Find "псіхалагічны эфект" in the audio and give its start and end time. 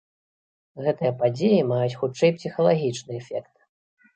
2.39-3.53